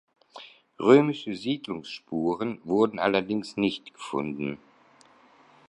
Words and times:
Römische 0.79 1.35
Siedlungsspuren 1.35 2.59
wurden 2.63 2.97
allerdings 2.97 3.55
nicht 3.55 3.93
gefunden. 3.93 4.57